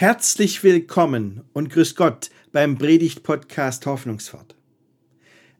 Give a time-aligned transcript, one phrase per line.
[0.00, 4.54] Herzlich willkommen und grüß Gott beim Predigt-Podcast Hoffnungsfort.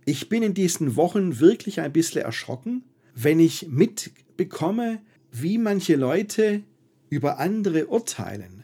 [0.05, 2.85] Ich bin in diesen Wochen wirklich ein bisschen erschrocken,
[3.17, 5.01] wenn ich mitbekomme,
[5.33, 6.63] wie manche Leute
[7.11, 8.63] über andere urteilen.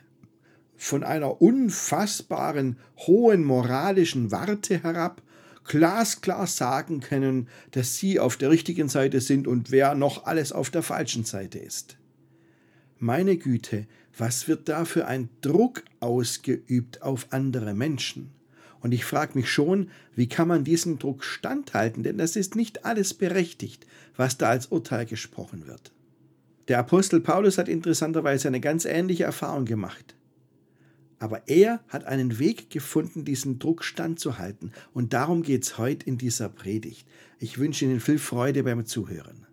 [0.77, 5.23] Von einer unfassbaren hohen moralischen Warte herab
[5.65, 10.71] glasklar sagen können, dass sie auf der richtigen Seite sind und wer noch alles auf
[10.71, 11.97] der falschen Seite ist.
[13.01, 18.31] Meine Güte, was wird da für ein Druck ausgeübt auf andere Menschen?
[18.81, 22.85] Und ich frage mich schon, wie kann man diesem Druck standhalten, denn das ist nicht
[22.85, 25.93] alles berechtigt, was da als Urteil gesprochen wird.
[26.69, 30.15] Der Apostel Paulus hat interessanterweise eine ganz ähnliche Erfahrung gemacht.
[31.19, 34.73] Aber er hat einen Weg gefunden, diesem Druck standzuhalten.
[34.93, 37.07] Und darum geht es heute in dieser Predigt.
[37.39, 39.44] Ich wünsche Ihnen viel Freude beim Zuhören.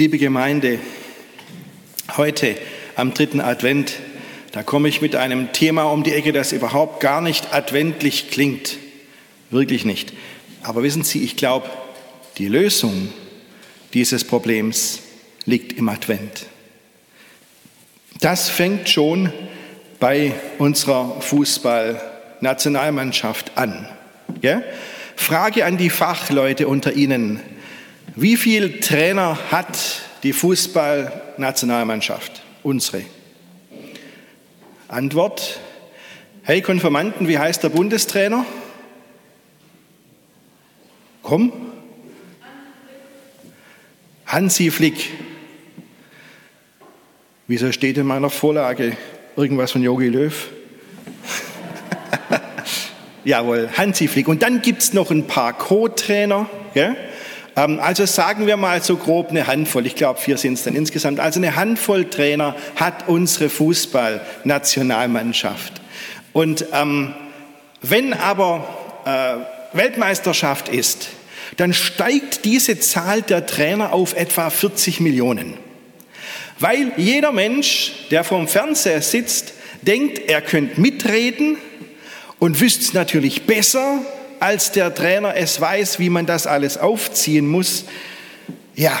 [0.00, 0.78] Liebe Gemeinde,
[2.16, 2.56] heute
[2.96, 3.96] am dritten Advent,
[4.50, 8.78] da komme ich mit einem Thema um die Ecke, das überhaupt gar nicht adventlich klingt.
[9.50, 10.14] Wirklich nicht.
[10.62, 11.68] Aber wissen Sie, ich glaube,
[12.38, 13.10] die Lösung
[13.92, 15.00] dieses Problems
[15.44, 16.46] liegt im Advent.
[18.20, 19.30] Das fängt schon
[19.98, 23.86] bei unserer Fußballnationalmannschaft an.
[24.40, 24.62] Ja?
[25.14, 27.40] Frage an die Fachleute unter Ihnen.
[28.20, 32.42] Wie viele Trainer hat die Fußballnationalmannschaft?
[32.62, 33.06] Unsere.
[34.88, 35.58] Antwort.
[36.42, 38.44] Hey Konfirmanden, wie heißt der Bundestrainer?
[41.22, 41.50] Komm.
[44.26, 45.08] Hansi Flick.
[47.46, 48.98] Wieso steht in meiner Vorlage
[49.34, 50.50] irgendwas von Yogi Löw?
[53.24, 54.28] Jawohl, Hansi Flick.
[54.28, 56.50] Und dann gibt es noch ein paar Co-Trainer.
[56.74, 56.94] Ja?
[57.56, 60.74] Ähm, also sagen wir mal so grob eine Handvoll, ich glaube vier sind es dann
[60.74, 65.80] insgesamt, also eine Handvoll Trainer hat unsere Fußballnationalmannschaft.
[66.32, 67.14] Und ähm,
[67.82, 68.68] wenn aber
[69.04, 69.36] äh,
[69.76, 71.08] Weltmeisterschaft ist,
[71.56, 75.54] dann steigt diese Zahl der Trainer auf etwa 40 Millionen.
[76.58, 81.56] Weil jeder Mensch, der vorm Fernseher sitzt, denkt, er könnte mitreden
[82.38, 84.02] und wüsste es natürlich besser
[84.40, 87.84] als der Trainer es weiß, wie man das alles aufziehen muss.
[88.74, 88.98] Ja,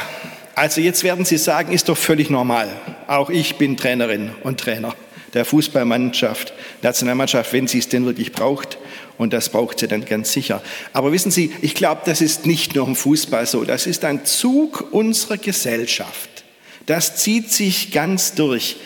[0.54, 2.68] also jetzt werden Sie sagen, ist doch völlig normal.
[3.06, 4.94] Auch ich bin Trainerin und Trainer
[5.34, 6.52] der Fußballmannschaft,
[6.82, 8.78] Nationalmannschaft, wenn sie es denn wirklich braucht.
[9.18, 10.62] Und das braucht sie dann ganz sicher.
[10.92, 13.64] Aber wissen Sie, ich glaube, das ist nicht nur im Fußball so.
[13.64, 16.44] Das ist ein Zug unserer Gesellschaft.
[16.86, 18.76] Das zieht sich ganz durch.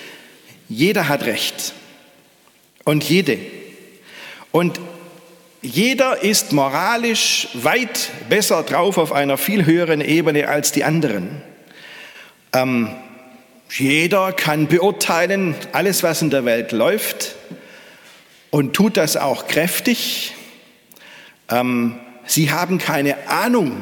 [0.69, 1.73] Jeder hat Recht.
[2.85, 3.39] Und jede.
[4.51, 4.81] Und
[5.65, 11.41] jeder ist moralisch weit besser drauf auf einer viel höheren Ebene als die anderen.
[12.53, 12.91] Ähm,
[13.71, 17.35] jeder kann beurteilen, alles, was in der Welt läuft
[18.51, 20.35] und tut das auch kräftig.
[21.49, 23.73] Ähm, sie haben keine Ahnung,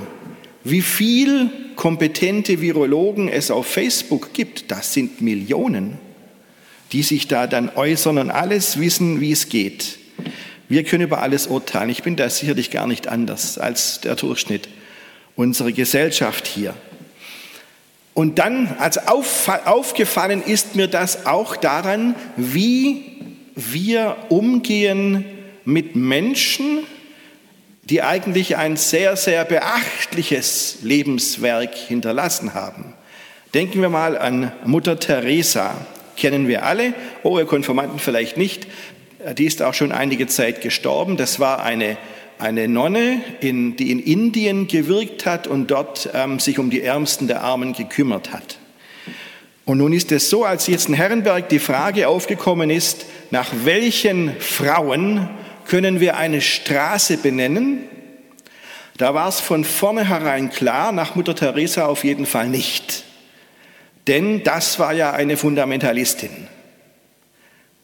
[0.63, 4.71] wie viel kompetente Virologen es auf Facebook gibt.
[4.71, 5.99] Das sind Millionen,
[6.93, 9.99] die sich da dann äußern und alles wissen, wie es geht.
[10.73, 11.91] Wir können über alles urteilen.
[11.91, 14.71] Ich bin da sicherlich gar nicht anders als der Durchschnitt
[15.37, 16.73] unserer Gesellschaft hier.
[18.15, 23.05] Und dann, als aufgefallen ist mir das auch daran, wie
[23.55, 25.27] wir umgehen
[25.67, 26.85] mit Menschen,
[27.83, 32.95] die eigentlich ein sehr, sehr beachtliches Lebenswerk hinterlassen haben.
[33.53, 35.75] Denken wir mal an Mutter Teresa,
[36.17, 36.95] kennen wir alle,
[37.25, 37.45] oh, ihr
[37.99, 38.67] vielleicht nicht,
[39.37, 41.17] die ist auch schon einige Zeit gestorben.
[41.17, 41.97] Das war eine,
[42.39, 47.29] eine Nonne, in, die in Indien gewirkt hat und dort ähm, sich um die Ärmsten
[47.29, 48.59] der Armen gekümmert hat.
[49.65, 54.33] Und nun ist es so, als jetzt in Herrenberg die Frage aufgekommen ist, nach welchen
[54.41, 55.29] Frauen
[55.67, 57.85] können wir eine Straße benennen,
[58.99, 63.05] da war es von vornherein klar, nach Mutter Teresa auf jeden Fall nicht.
[64.07, 66.49] Denn das war ja eine Fundamentalistin.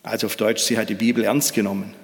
[0.08, 1.94] Also auf Deutsch, sie hat die Bibel ernst genommen.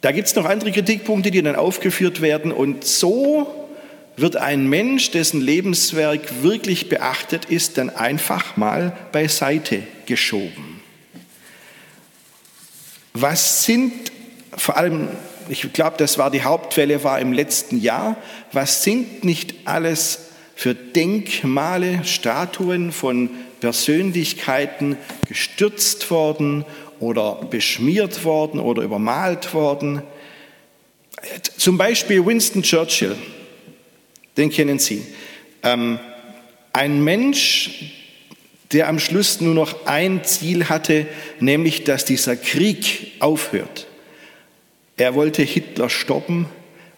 [0.00, 2.52] Da gibt es noch andere Kritikpunkte, die dann aufgeführt werden.
[2.52, 3.68] Und so
[4.16, 10.80] wird ein Mensch, dessen Lebenswerk wirklich beachtet ist, dann einfach mal beiseite geschoben.
[13.14, 14.12] Was sind
[14.56, 15.08] vor allem,
[15.48, 18.16] ich glaube, das war die Hauptwelle, war im letzten Jahr,
[18.52, 23.30] was sind nicht alles für Denkmale, Statuen von
[23.60, 24.96] Persönlichkeiten
[25.28, 26.64] gestürzt worden
[27.00, 30.02] oder beschmiert worden oder übermalt worden.
[31.56, 33.16] Zum Beispiel Winston Churchill,
[34.36, 35.04] den kennen Sie.
[35.62, 35.98] Ähm,
[36.72, 37.92] ein Mensch,
[38.72, 41.06] der am Schluss nur noch ein Ziel hatte,
[41.40, 43.86] nämlich dass dieser Krieg aufhört.
[44.96, 46.46] Er wollte Hitler stoppen,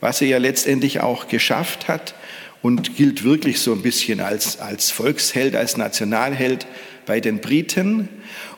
[0.00, 2.14] was er ja letztendlich auch geschafft hat
[2.62, 6.66] und gilt wirklich so ein bisschen als, als Volksheld, als Nationalheld
[7.06, 8.08] bei den Briten.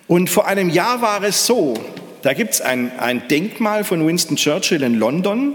[0.08, 1.74] Und vor einem Jahr war es so,
[2.22, 5.54] da gibt es ein, ein Denkmal von Winston Churchill in London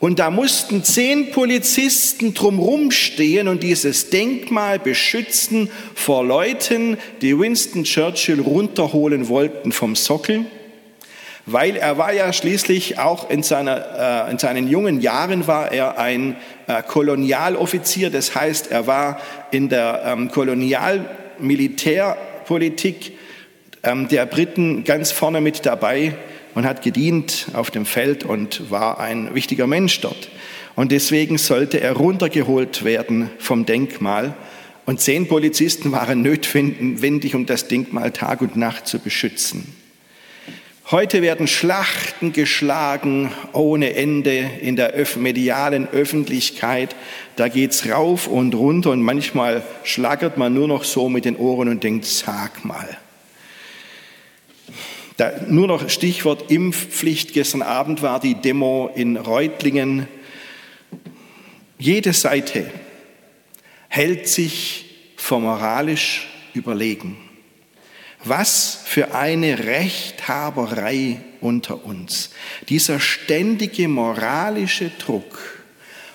[0.00, 7.84] und da mussten zehn Polizisten drumherum stehen und dieses Denkmal beschützen vor Leuten, die Winston
[7.84, 10.46] Churchill runterholen wollten vom Sockel
[11.46, 15.98] weil er war ja schließlich auch in, seiner, äh, in seinen jungen Jahren war er
[15.98, 16.36] ein
[16.66, 19.20] äh, Kolonialoffizier, das heißt, er war
[19.50, 23.12] in der ähm, Kolonialmilitärpolitik
[23.82, 26.14] ähm, der Briten ganz vorne mit dabei
[26.54, 30.30] und hat gedient auf dem Feld und war ein wichtiger Mensch dort.
[30.76, 34.34] Und deswegen sollte er runtergeholt werden vom Denkmal.
[34.86, 39.83] Und zehn Polizisten waren notwendig, um das Denkmal Tag und Nacht zu beschützen.
[40.90, 46.94] Heute werden Schlachten geschlagen ohne Ende in der medialen Öffentlichkeit.
[47.36, 51.70] Da geht's rauf und runter und manchmal schlagert man nur noch so mit den Ohren
[51.70, 52.98] und denkt, sag mal.
[55.16, 57.32] Da, nur noch Stichwort Impfpflicht.
[57.32, 60.06] Gestern Abend war die Demo in Reutlingen.
[61.78, 62.70] Jede Seite
[63.88, 64.84] hält sich
[65.16, 67.23] für moralisch überlegen.
[68.24, 72.30] Was für eine Rechthaberei unter uns.
[72.70, 75.62] Dieser ständige moralische Druck.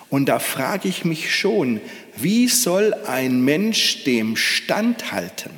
[0.09, 1.79] Und da frage ich mich schon,
[2.17, 5.51] wie soll ein Mensch dem standhalten?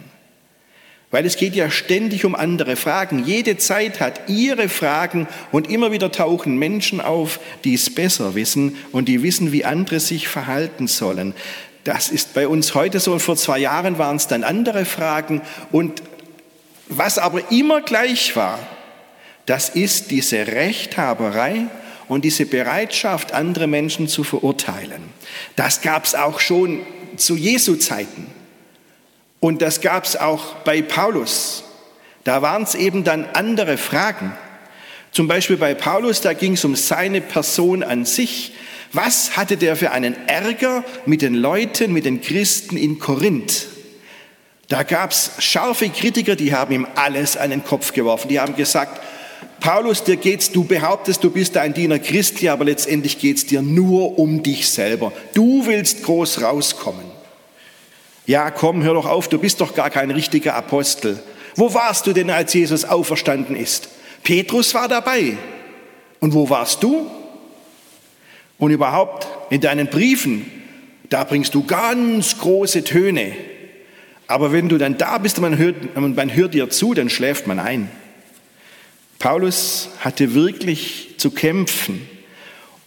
[1.09, 3.25] Weil es geht ja ständig um andere Fragen.
[3.25, 8.75] Jede Zeit hat ihre Fragen und immer wieder tauchen Menschen auf, die es besser wissen
[8.91, 11.33] und die wissen, wie andere sich verhalten sollen.
[11.83, 13.17] Das ist bei uns heute so.
[13.17, 16.01] Vor zwei Jahren waren es dann andere Fragen und
[16.97, 18.59] was aber immer gleich war,
[19.45, 21.65] das ist diese Rechthaberei
[22.07, 25.01] und diese Bereitschaft, andere Menschen zu verurteilen.
[25.55, 26.81] Das gab es auch schon
[27.17, 28.27] zu Jesu Zeiten.
[29.39, 31.63] Und das gab es auch bei Paulus.
[32.23, 34.33] Da waren es eben dann andere Fragen.
[35.11, 38.53] Zum Beispiel bei Paulus, da ging es um seine Person an sich.
[38.93, 43.67] Was hatte der für einen Ärger mit den Leuten, mit den Christen in Korinth?
[44.71, 48.29] Da gab es scharfe Kritiker, die haben ihm alles an den Kopf geworfen.
[48.29, 49.01] Die haben gesagt,
[49.59, 54.17] Paulus, dir geht's, du behauptest, du bist ein Diener Christi, aber letztendlich geht's dir nur
[54.17, 55.11] um dich selber.
[55.33, 57.03] Du willst groß rauskommen.
[58.25, 61.21] Ja, komm, hör doch auf, du bist doch gar kein richtiger Apostel.
[61.55, 63.89] Wo warst du denn, als Jesus auferstanden ist?
[64.23, 65.35] Petrus war dabei.
[66.21, 67.11] Und wo warst du?
[68.57, 70.49] Und überhaupt in deinen Briefen,
[71.09, 73.50] da bringst du ganz große Töne.
[74.31, 77.47] Aber wenn du dann da bist und man hört, man hört dir zu, dann schläft
[77.47, 77.91] man ein.
[79.19, 82.07] Paulus hatte wirklich zu kämpfen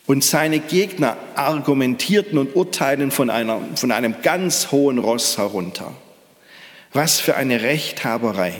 [0.06, 5.93] und seine Gegner argumentierten und urteilten von, einer, von einem ganz hohen Ross herunter.
[6.94, 8.55] Was für eine Rechthaberei.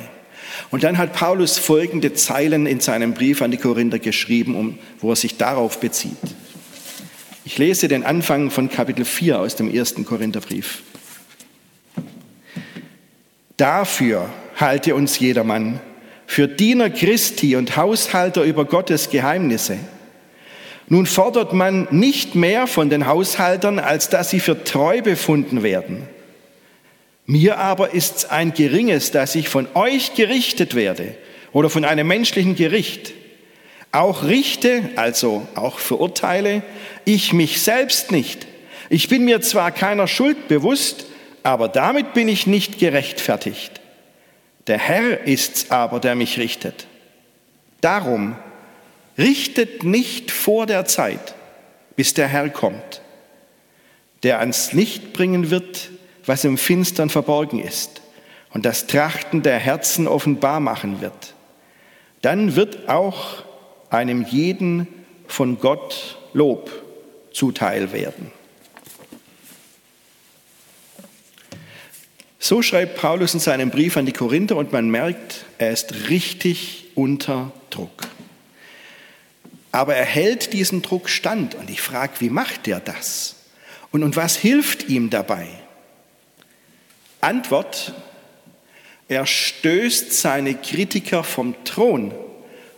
[0.71, 5.11] Und dann hat Paulus folgende Zeilen in seinem Brief an die Korinther geschrieben, um, wo
[5.11, 6.19] er sich darauf bezieht.
[7.47, 10.83] Ich lese den Anfang von Kapitel 4 aus dem ersten Korintherbrief.
[13.57, 15.81] Dafür halte uns jedermann
[16.27, 19.79] für Diener Christi und Haushalter über Gottes Geheimnisse.
[20.89, 26.09] Nun fordert man nicht mehr von den Haushaltern, als dass sie für treu befunden werden.
[27.27, 31.15] Mir aber ist's ein geringes, dass ich von euch gerichtet werde
[31.53, 33.13] oder von einem menschlichen Gericht.
[33.93, 36.63] Auch richte, also auch verurteile,
[37.05, 38.47] ich mich selbst nicht.
[38.91, 41.07] Ich bin mir zwar keiner Schuld bewusst,
[41.45, 43.81] aber damit bin ich nicht gerechtfertigt.
[44.67, 46.87] Der Herr ist's aber, der mich richtet.
[47.81, 48.35] Darum
[49.19, 51.35] richtet nicht vor der Zeit,
[51.97, 53.03] bis der Herr kommt,
[54.23, 55.91] der ans Licht bringen wird,
[56.25, 58.01] was im Finstern verborgen ist
[58.55, 61.35] und das Trachten der Herzen offenbar machen wird.
[62.23, 63.45] Dann wird auch
[63.91, 64.89] einem jeden
[65.27, 66.71] von Gott Lob
[67.33, 68.33] zuteil werden.
[72.47, 76.89] So schreibt Paulus in seinem Brief an die Korinther und man merkt, er ist richtig
[76.95, 78.07] unter Druck.
[79.73, 83.37] Aber er hält diesen Druck stand und ich frage, wie macht er das?
[83.93, 85.49] Und, und was hilft ihm dabei?
[87.23, 87.95] Antwort,
[89.09, 92.13] er stößt seine Kritiker vom Thron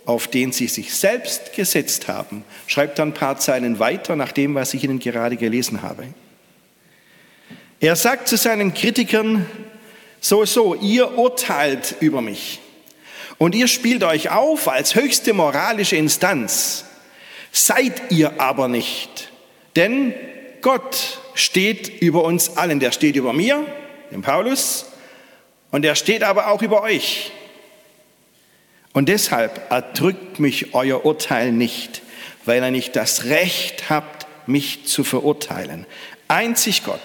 [0.05, 2.45] auf den sie sich selbst gesetzt haben.
[2.69, 6.05] Schreibt dann ein paar Zeilen weiter nach dem, was ich Ihnen gerade gelesen habe.
[7.81, 9.47] Er sagt zu seinen Kritikern,
[10.21, 12.61] so, so, ihr urteilt über mich
[13.39, 16.85] und ihr spielt euch auf als höchste moralische Instanz.
[17.53, 19.31] Seid ihr aber nicht,
[19.77, 20.15] denn
[20.63, 22.81] Gott steht über uns allen.
[22.81, 23.65] Der steht über mir,
[24.11, 24.87] dem Paulus,
[25.71, 27.31] und er steht aber auch über euch.
[28.93, 32.03] Und deshalb erdrückt mich euer Urteil nicht,
[32.47, 35.87] weil ihr nicht das Recht habt, mich zu verurteilen.
[36.29, 37.03] Einzig Gott.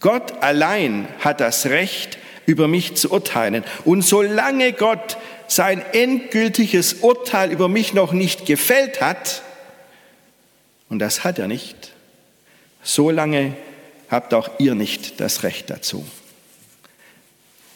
[0.00, 3.62] Gott allein hat das Recht, über mich zu urteilen.
[3.84, 9.42] Und solange Gott sein endgültiges Urteil über mich noch nicht gefällt hat,
[10.88, 11.92] und das hat er nicht,
[12.82, 13.54] solange
[14.10, 16.06] habt auch ihr nicht das Recht dazu.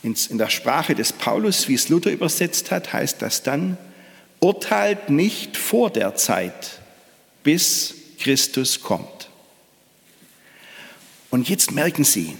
[0.02, 3.76] In der Sprache des Paulus, wie es Luther übersetzt hat, heißt das dann,
[4.40, 6.80] urteilt nicht vor der Zeit,
[7.44, 9.21] bis Christus kommt.
[11.32, 12.36] Und jetzt merken Sie,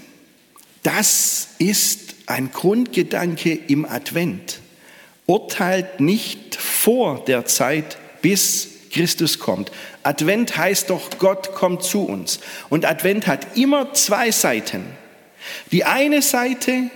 [0.83, 4.61] das ist ein Grundgedanke im Advent.
[5.25, 9.73] Urteilt nicht vor der Zeit, bis Christus kommt.
[10.03, 12.41] Advent heißt doch, Gott kommt zu uns.
[12.69, 14.85] Und Advent hat immer zwei Seiten.
[15.71, 16.91] Die eine Seite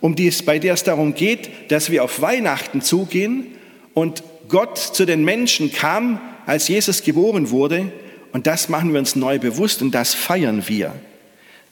[0.00, 3.48] um die es, bei der es darum geht, dass wir auf Weihnachten zugehen
[3.92, 7.92] und Gott zu den Menschen kam, als Jesus geboren wurde.
[8.32, 10.94] Und das machen wir uns neu bewusst und das feiern wir.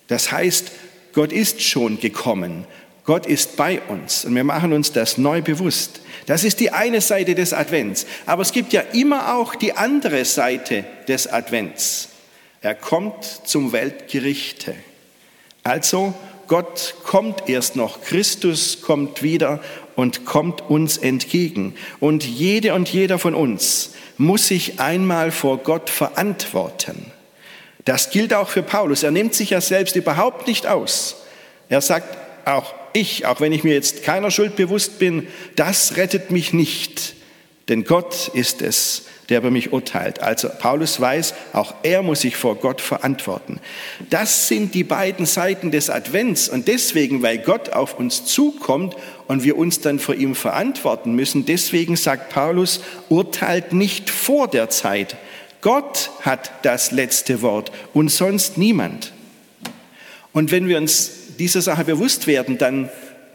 [0.08, 0.72] Das heißt,
[1.12, 2.66] Gott ist schon gekommen.
[3.04, 6.00] Gott ist bei uns und wir machen uns das neu bewusst.
[6.26, 8.06] Das ist die eine Seite des Advents.
[8.24, 12.08] Aber es gibt ja immer auch die andere Seite des Advents.
[12.62, 14.74] Er kommt zum Weltgerichte.
[15.62, 16.14] Also
[16.46, 19.60] Gott kommt erst noch, Christus kommt wieder
[19.96, 21.74] und kommt uns entgegen.
[22.00, 27.12] Und jede und jeder von uns muss sich einmal vor Gott verantworten.
[27.84, 29.02] Das gilt auch für Paulus.
[29.02, 31.16] Er nimmt sich ja selbst überhaupt nicht aus.
[31.68, 35.26] Er sagt, auch ich, auch wenn ich mir jetzt keiner Schuld bewusst bin,
[35.56, 37.14] das rettet mich nicht.
[37.68, 40.20] Denn Gott ist es, der über mich urteilt.
[40.20, 43.58] Also Paulus weiß, auch er muss sich vor Gott verantworten.
[44.10, 49.44] Das sind die beiden Seiten des Advents und deswegen, weil Gott auf uns zukommt und
[49.44, 55.16] wir uns dann vor ihm verantworten müssen, deswegen sagt Paulus, urteilt nicht vor der Zeit.
[55.64, 59.12] Gott hat das letzte Wort und sonst niemand.
[60.32, 62.88] Und wenn wir uns dieser Sache bewusst werden, dann,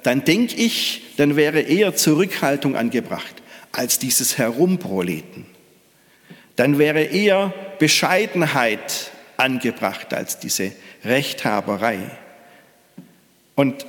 [0.03, 3.35] dann denke ich, dann wäre eher Zurückhaltung angebracht
[3.73, 5.45] als dieses Herumproleten
[6.59, 10.73] dann wäre eher Bescheidenheit angebracht als diese
[11.05, 11.99] Rechthaberei.
[13.55, 13.85] Und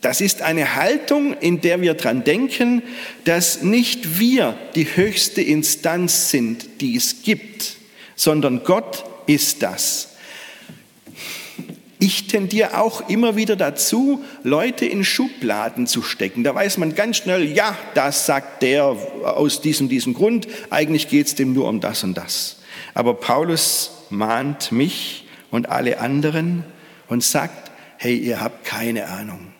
[0.00, 2.82] das ist eine Haltung, in der wir daran denken,
[3.24, 7.76] dass nicht wir die höchste Instanz sind, die es gibt,
[8.14, 10.10] sondern Gott ist das.
[12.00, 16.44] Ich tendiere auch immer wieder dazu, Leute in Schubladen zu stecken.
[16.44, 20.46] Da weiß man ganz schnell, ja, das sagt der aus diesem, diesem Grund.
[20.70, 22.58] Eigentlich geht es dem nur um das und das.
[22.94, 26.64] Aber Paulus mahnt mich und alle anderen
[27.08, 29.52] und sagt, hey, ihr habt keine Ahnung.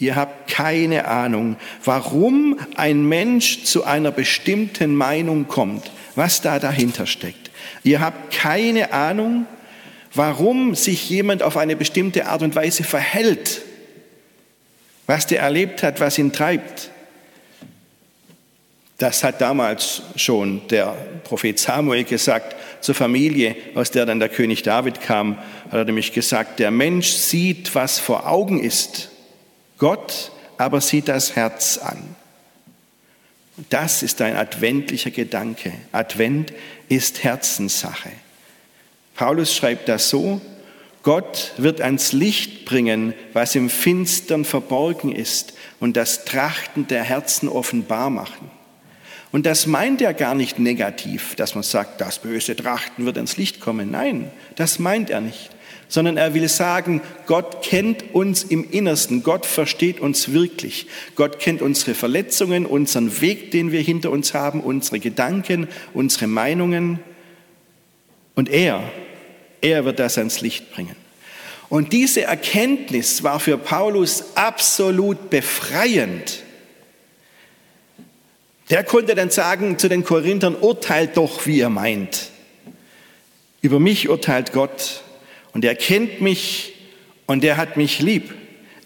[0.00, 7.06] Ihr habt keine Ahnung, warum ein Mensch zu einer bestimmten Meinung kommt, was da dahinter
[7.06, 7.50] steckt.
[7.84, 9.44] Ihr habt keine Ahnung,
[10.14, 13.60] warum sich jemand auf eine bestimmte Art und Weise verhält,
[15.06, 16.90] was der erlebt hat, was ihn treibt.
[18.96, 24.62] Das hat damals schon der Prophet Samuel gesagt zur Familie, aus der dann der König
[24.62, 29.10] David kam, hat er nämlich gesagt, der Mensch sieht, was vor Augen ist,
[29.80, 32.14] Gott aber sieht das Herz an.
[33.70, 35.72] Das ist ein adventlicher Gedanke.
[35.90, 36.52] Advent
[36.88, 38.10] ist Herzenssache.
[39.14, 40.40] Paulus schreibt das so,
[41.02, 47.48] Gott wird ans Licht bringen, was im Finstern verborgen ist und das Trachten der Herzen
[47.48, 48.50] offenbar machen.
[49.32, 53.38] Und das meint er gar nicht negativ, dass man sagt, das böse Trachten wird ans
[53.38, 53.90] Licht kommen.
[53.90, 55.50] Nein, das meint er nicht,
[55.90, 60.86] sondern er will sagen, Gott kennt uns im Innersten, Gott versteht uns wirklich.
[61.16, 67.00] Gott kennt unsere Verletzungen, unseren Weg, den wir hinter uns haben, unsere Gedanken, unsere Meinungen.
[68.34, 68.82] Und er
[69.60, 70.96] er wird das ans Licht bringen.
[71.68, 76.42] Und diese Erkenntnis war für Paulus absolut befreiend.
[78.70, 82.30] Der konnte dann sagen zu den Korinthern, urteilt doch, wie ihr meint.
[83.62, 85.02] Über mich urteilt Gott
[85.52, 86.74] und er kennt mich
[87.26, 88.34] und er hat mich lieb.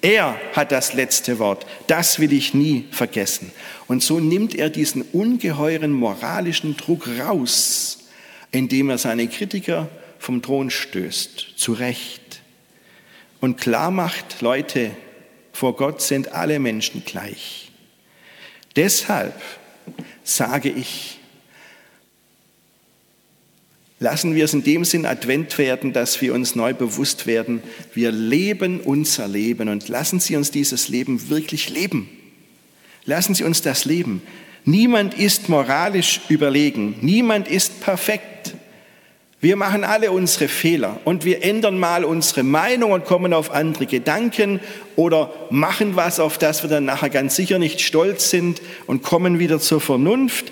[0.03, 1.65] Er hat das letzte Wort.
[1.87, 3.51] Das will ich nie vergessen.
[3.87, 8.01] Und so nimmt er diesen ungeheuren moralischen Druck raus,
[8.51, 12.43] indem er seine Kritiker vom Thron stößt, zu Recht.
[13.41, 14.91] Und klar macht, Leute,
[15.53, 17.71] vor Gott sind alle Menschen gleich.
[18.77, 19.41] Deshalb
[20.23, 21.19] sage ich,
[24.01, 27.63] Lassen wir es in dem Sinn Advent werden, dass wir uns neu bewusst werden,
[27.95, 32.09] wir leben unser Leben und lassen Sie uns dieses Leben wirklich leben.
[33.05, 34.23] Lassen Sie uns das leben.
[34.65, 38.55] Niemand ist moralisch überlegen, niemand ist perfekt.
[39.41, 43.85] Wir machen alle unsere Fehler und wir ändern mal unsere Meinung und kommen auf andere
[43.85, 44.59] Gedanken
[44.97, 49.39] oder machen was, auf das wir dann nachher ganz sicher nicht stolz sind und kommen
[49.39, 50.51] wieder zur Vernunft.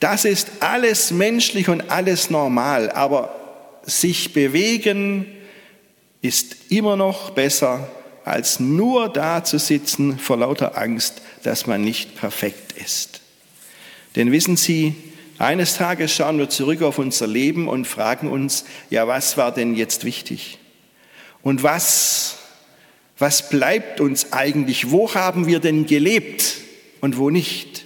[0.00, 3.34] Das ist alles menschlich und alles normal, aber
[3.82, 5.26] sich bewegen
[6.20, 7.88] ist immer noch besser,
[8.24, 13.20] als nur da zu sitzen vor lauter Angst, dass man nicht perfekt ist.
[14.16, 14.94] Denn wissen Sie,
[15.38, 19.74] eines Tages schauen wir zurück auf unser Leben und fragen uns, ja, was war denn
[19.74, 20.58] jetzt wichtig?
[21.42, 22.38] Und was,
[23.18, 24.90] was bleibt uns eigentlich?
[24.90, 26.56] Wo haben wir denn gelebt
[27.00, 27.85] und wo nicht?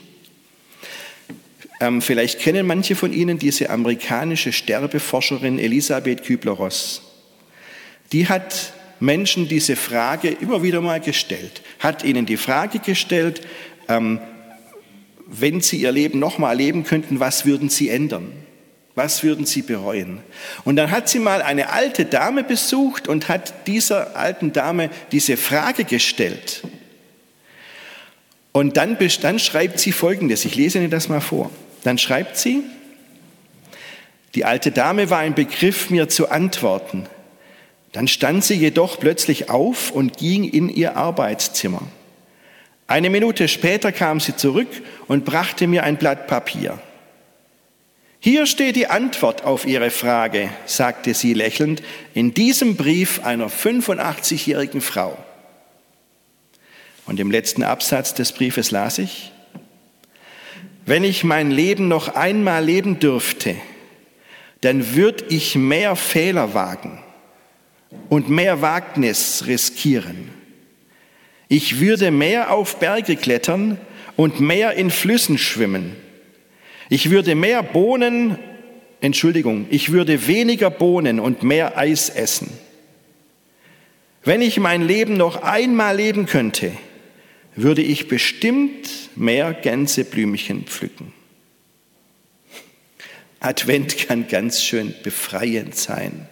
[1.80, 7.02] Ähm, vielleicht kennen manche von Ihnen diese amerikanische Sterbeforscherin Elisabeth Kübler-Ross.
[8.12, 13.40] Die hat Menschen diese Frage immer wieder mal gestellt, hat ihnen die Frage gestellt,
[13.88, 14.20] ähm,
[15.26, 18.32] wenn sie ihr Leben nochmal leben könnten, was würden sie ändern?
[18.96, 20.18] Was würden sie bereuen?
[20.64, 25.36] Und dann hat sie mal eine alte Dame besucht und hat dieser alten Dame diese
[25.36, 26.62] Frage gestellt.
[28.52, 31.50] Und dann, dann schreibt sie Folgendes, ich lese Ihnen das mal vor.
[31.84, 32.62] Dann schreibt sie,
[34.34, 37.06] die alte Dame war im Begriff, mir zu antworten.
[37.92, 41.82] Dann stand sie jedoch plötzlich auf und ging in ihr Arbeitszimmer.
[42.86, 44.68] Eine Minute später kam sie zurück
[45.08, 46.78] und brachte mir ein Blatt Papier.
[48.22, 54.82] Hier steht die Antwort auf Ihre Frage, sagte sie lächelnd, in diesem Brief einer 85-jährigen
[54.82, 55.16] Frau.
[57.06, 59.32] Und im letzten Absatz des Briefes las ich,
[60.86, 63.56] wenn ich mein Leben noch einmal leben dürfte,
[64.60, 66.98] dann würde ich mehr Fehler wagen
[68.08, 70.30] und mehr Wagnis riskieren.
[71.48, 73.78] Ich würde mehr auf Berge klettern
[74.16, 75.96] und mehr in Flüssen schwimmen.
[76.88, 78.38] Ich würde mehr Bohnen,
[79.00, 82.52] Entschuldigung, ich würde weniger Bohnen und mehr Eis essen.
[84.22, 86.72] Wenn ich mein Leben noch einmal leben könnte,
[87.56, 91.12] würde ich bestimmt mehr Gänseblümchen pflücken.
[93.40, 96.28] Advent kann ganz schön befreiend sein.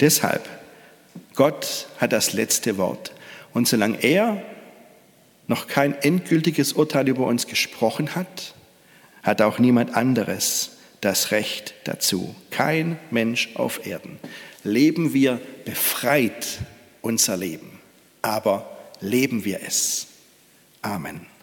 [0.00, 0.48] Deshalb,
[1.34, 3.12] Gott hat das letzte Wort.
[3.52, 4.42] Und solange er
[5.46, 8.54] noch kein endgültiges Urteil über uns gesprochen hat,
[9.22, 12.34] hat auch niemand anderes das Recht dazu.
[12.50, 14.18] Kein Mensch auf Erden.
[14.64, 16.58] Leben wir befreit
[17.02, 17.78] unser Leben.
[18.22, 18.73] Aber
[19.04, 20.08] leben wir es.
[20.82, 21.33] Amen.